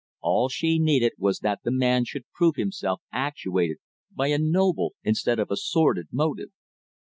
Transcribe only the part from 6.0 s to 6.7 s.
motive.